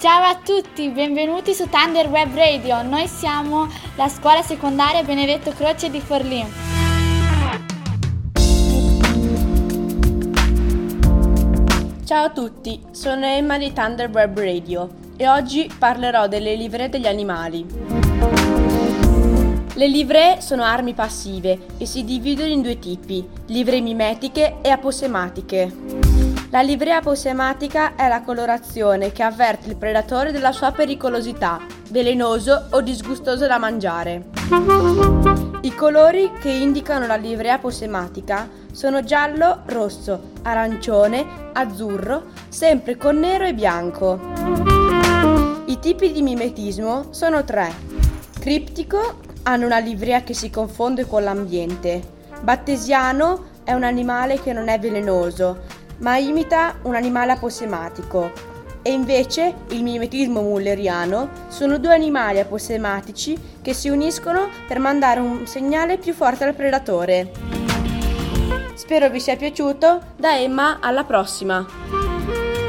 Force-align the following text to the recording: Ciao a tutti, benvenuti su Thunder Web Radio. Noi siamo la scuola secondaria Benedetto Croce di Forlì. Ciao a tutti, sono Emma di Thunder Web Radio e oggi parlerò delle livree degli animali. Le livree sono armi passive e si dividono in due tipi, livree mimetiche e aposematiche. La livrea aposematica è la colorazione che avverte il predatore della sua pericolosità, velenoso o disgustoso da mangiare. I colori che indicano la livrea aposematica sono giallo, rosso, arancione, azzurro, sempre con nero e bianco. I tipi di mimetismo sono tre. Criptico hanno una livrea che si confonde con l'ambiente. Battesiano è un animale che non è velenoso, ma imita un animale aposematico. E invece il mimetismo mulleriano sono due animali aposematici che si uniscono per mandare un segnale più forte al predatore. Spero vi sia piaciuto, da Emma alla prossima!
Ciao 0.00 0.22
a 0.22 0.40
tutti, 0.42 0.88
benvenuti 0.88 1.52
su 1.52 1.68
Thunder 1.68 2.08
Web 2.08 2.34
Radio. 2.34 2.80
Noi 2.80 3.06
siamo 3.06 3.68
la 3.96 4.08
scuola 4.08 4.40
secondaria 4.40 5.02
Benedetto 5.02 5.50
Croce 5.50 5.90
di 5.90 6.00
Forlì. 6.00 6.42
Ciao 12.06 12.24
a 12.24 12.30
tutti, 12.30 12.80
sono 12.92 13.26
Emma 13.26 13.58
di 13.58 13.74
Thunder 13.74 14.08
Web 14.08 14.38
Radio 14.38 14.88
e 15.18 15.28
oggi 15.28 15.70
parlerò 15.78 16.28
delle 16.28 16.54
livree 16.54 16.88
degli 16.88 17.06
animali. 17.06 17.66
Le 19.74 19.86
livree 19.86 20.40
sono 20.40 20.62
armi 20.62 20.94
passive 20.94 21.66
e 21.76 21.84
si 21.84 22.04
dividono 22.04 22.48
in 22.48 22.62
due 22.62 22.78
tipi, 22.78 23.22
livree 23.48 23.82
mimetiche 23.82 24.60
e 24.62 24.70
aposematiche. 24.70 26.29
La 26.52 26.62
livrea 26.62 26.96
aposematica 26.96 27.94
è 27.94 28.08
la 28.08 28.22
colorazione 28.22 29.12
che 29.12 29.22
avverte 29.22 29.68
il 29.68 29.76
predatore 29.76 30.32
della 30.32 30.50
sua 30.50 30.72
pericolosità, 30.72 31.60
velenoso 31.90 32.66
o 32.70 32.80
disgustoso 32.80 33.46
da 33.46 33.56
mangiare. 33.56 34.24
I 35.60 35.72
colori 35.76 36.32
che 36.40 36.50
indicano 36.50 37.06
la 37.06 37.14
livrea 37.14 37.54
aposematica 37.54 38.48
sono 38.72 39.04
giallo, 39.04 39.60
rosso, 39.66 40.32
arancione, 40.42 41.24
azzurro, 41.52 42.24
sempre 42.48 42.96
con 42.96 43.20
nero 43.20 43.44
e 43.44 43.54
bianco. 43.54 44.18
I 45.66 45.78
tipi 45.78 46.10
di 46.10 46.20
mimetismo 46.20 47.12
sono 47.12 47.44
tre. 47.44 47.72
Criptico 48.40 49.20
hanno 49.44 49.66
una 49.66 49.78
livrea 49.78 50.24
che 50.24 50.34
si 50.34 50.50
confonde 50.50 51.06
con 51.06 51.22
l'ambiente. 51.22 52.02
Battesiano 52.40 53.44
è 53.62 53.72
un 53.72 53.84
animale 53.84 54.40
che 54.40 54.52
non 54.52 54.66
è 54.66 54.80
velenoso, 54.80 55.78
ma 56.00 56.18
imita 56.18 56.76
un 56.82 56.94
animale 56.94 57.32
aposematico. 57.32 58.48
E 58.82 58.92
invece 58.92 59.54
il 59.68 59.82
mimetismo 59.82 60.40
mulleriano 60.40 61.28
sono 61.48 61.78
due 61.78 61.94
animali 61.94 62.38
aposematici 62.40 63.38
che 63.60 63.74
si 63.74 63.88
uniscono 63.88 64.48
per 64.66 64.78
mandare 64.78 65.20
un 65.20 65.46
segnale 65.46 65.98
più 65.98 66.14
forte 66.14 66.44
al 66.44 66.54
predatore. 66.54 67.30
Spero 68.74 69.10
vi 69.10 69.20
sia 69.20 69.36
piaciuto, 69.36 70.00
da 70.16 70.38
Emma 70.38 70.78
alla 70.80 71.04
prossima! 71.04 72.59